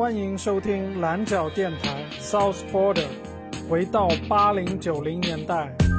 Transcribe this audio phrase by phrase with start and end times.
[0.00, 3.04] 欢迎收听蓝角电台 south border
[3.68, 5.89] 回到八零九零年代。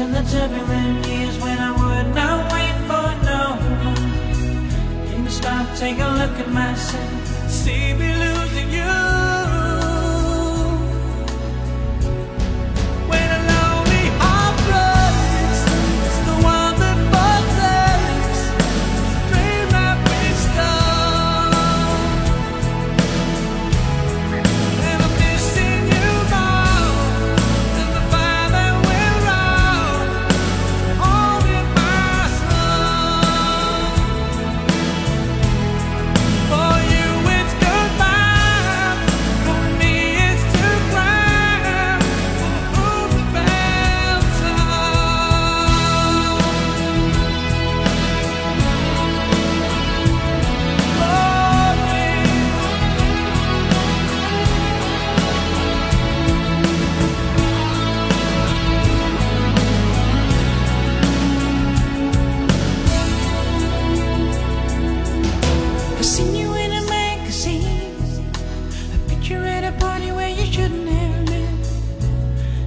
[0.00, 3.42] In the turbulent years when I would not wait for no
[3.84, 5.14] one.
[5.14, 7.26] In the stop, take a look at myself.
[7.48, 9.21] See me losing you.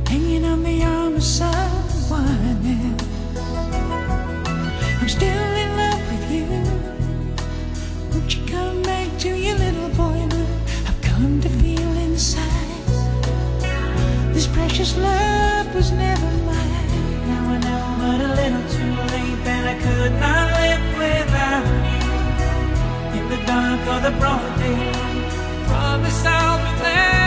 [0.09, 3.37] hanging on the arm of someone else.
[5.01, 6.45] I'm still in love with you.
[8.13, 9.85] You come back to your little?
[10.87, 12.65] I've come to feel inside
[14.33, 17.27] this precious love was never mine.
[17.29, 23.19] Now I know, but a little too late that I could not live without you.
[23.19, 24.91] In the dark or the broad day,
[25.67, 27.24] promise I'll be there.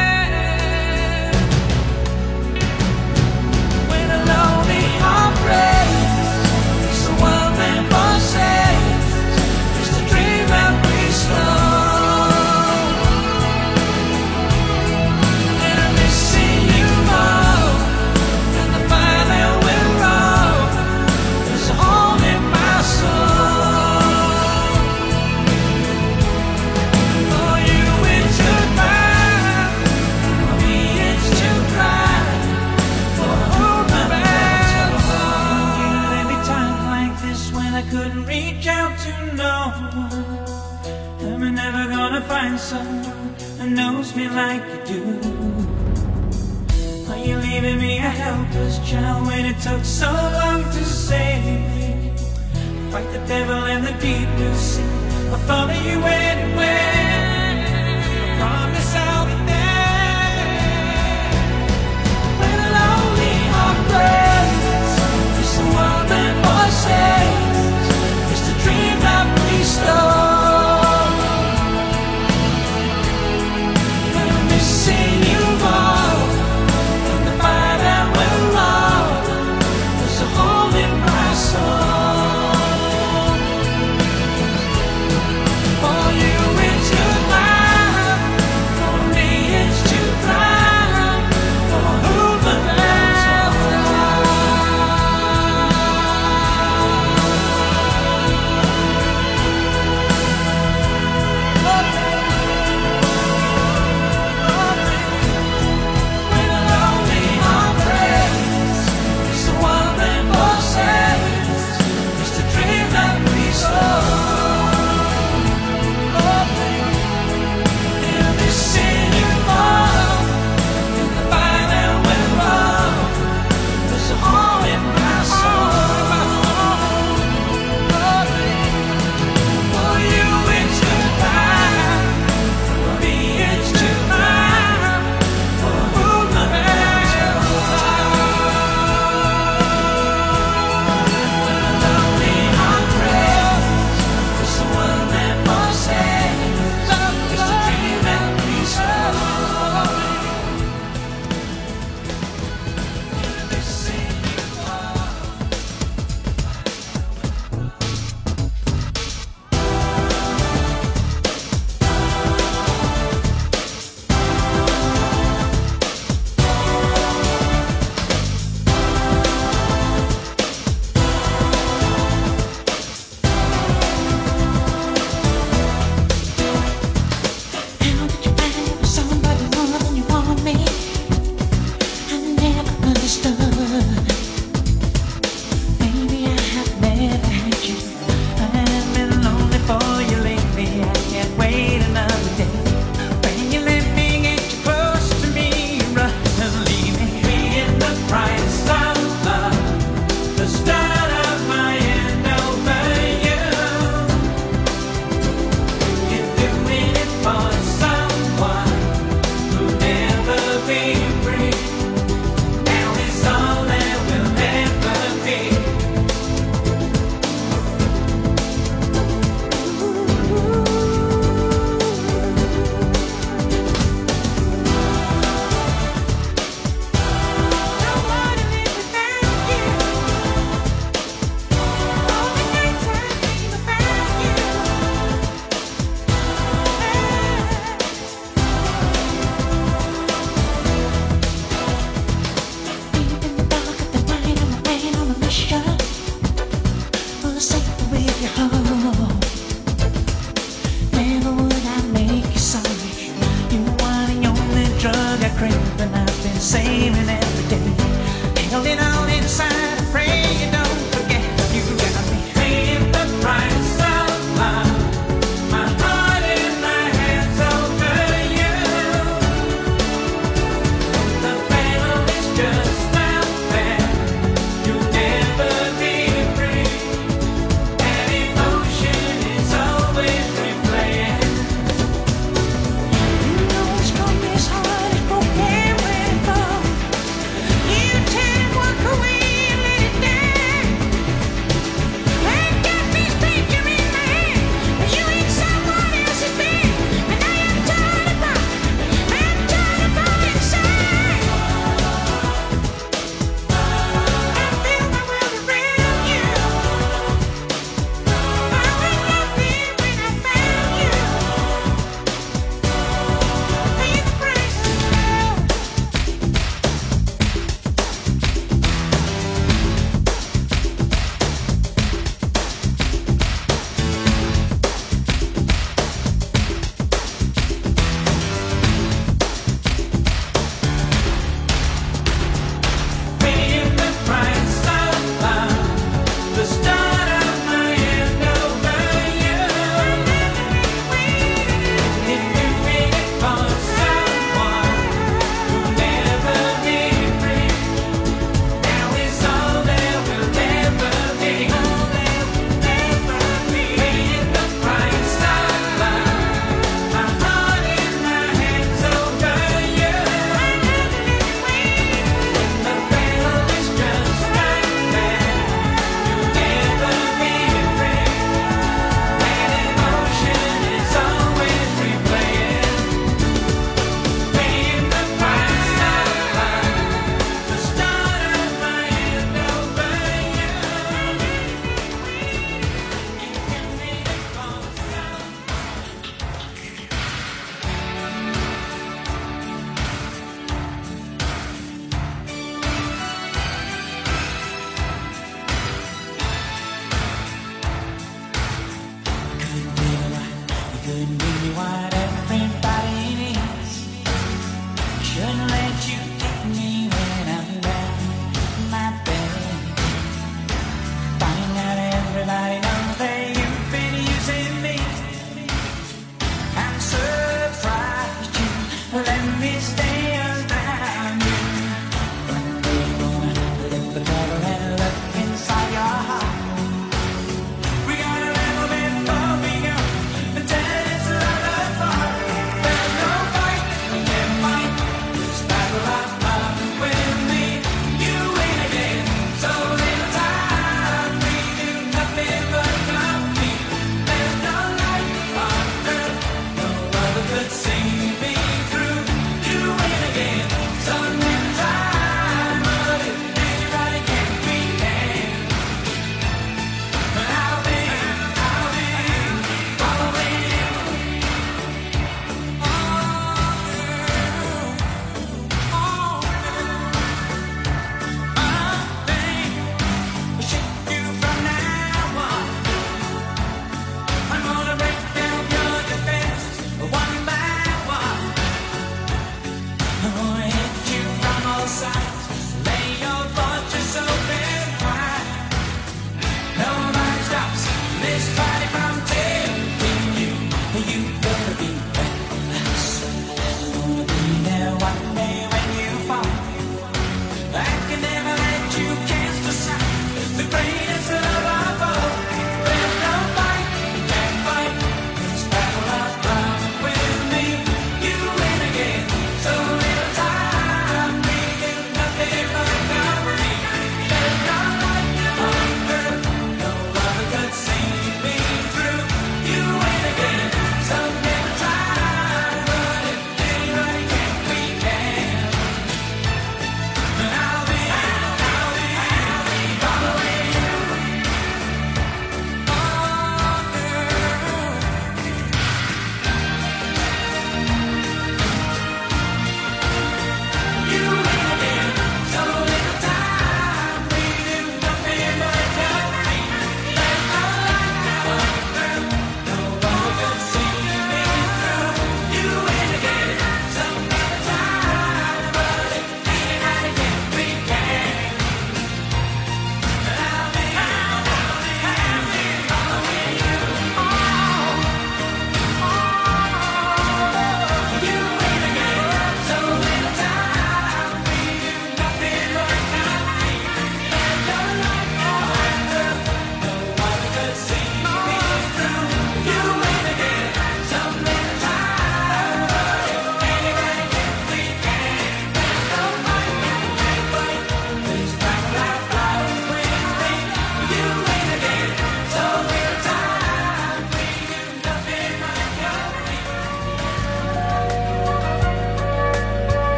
[55.31, 56.88] I follow you anywhere.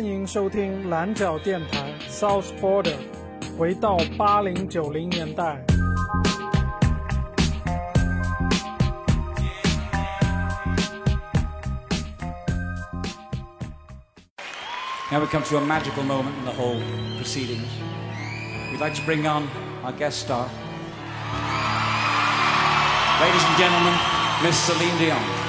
[0.00, 2.96] 欢迎收听蓝角电台 South Border，
[3.58, 5.62] 回到八零九零年代。
[15.10, 16.80] Now we come to a magical moment in the whole
[17.18, 17.68] proceedings.
[18.72, 19.42] We'd like to bring on
[19.84, 20.48] our guest star.
[23.20, 23.94] Ladies and gentlemen,
[24.42, 25.39] Miss Celine Dion.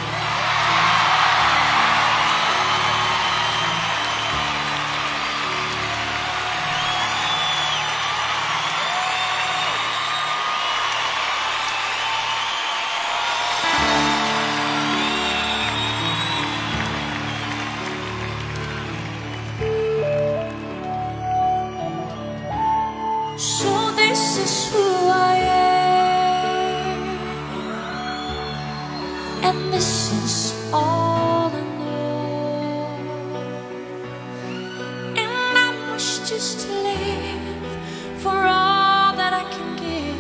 [36.41, 40.19] wish to live for all that I can give.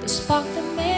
[0.00, 0.97] The spark that made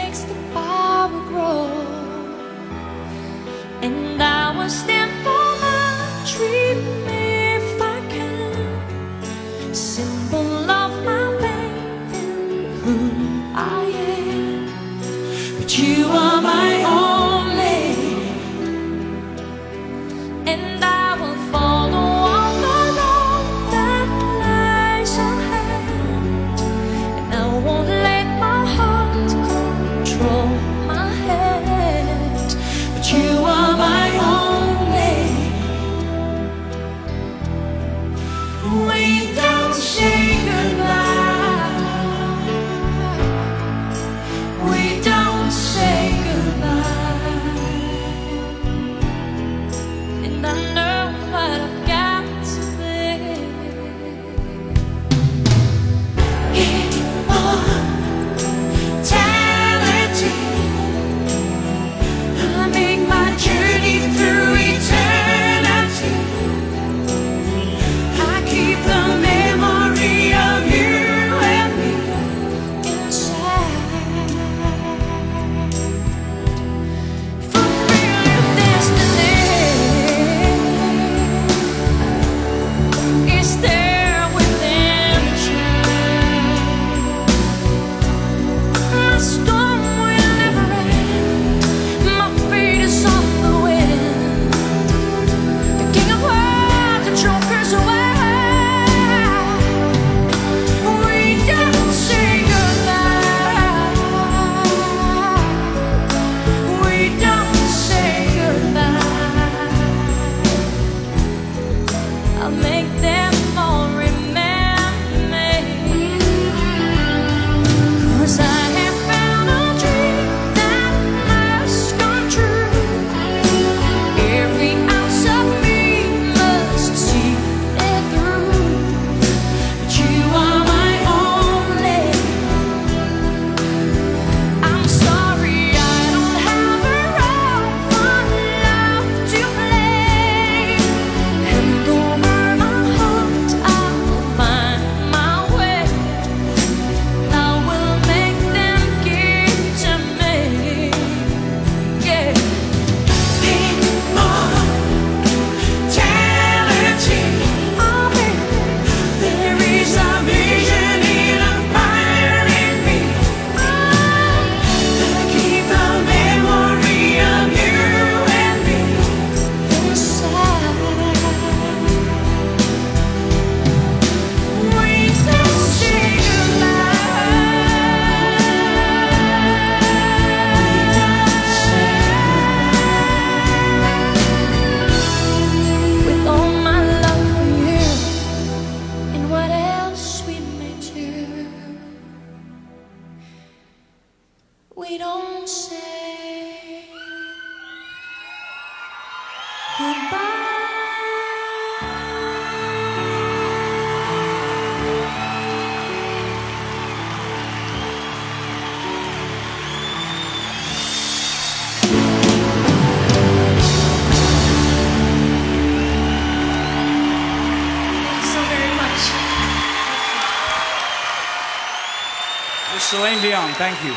[223.57, 223.93] thank you，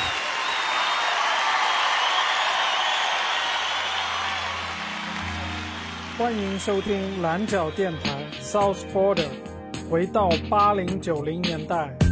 [6.16, 9.28] 欢迎收听蓝角电台 South Border.
[9.90, 12.03] 回到80、90年代。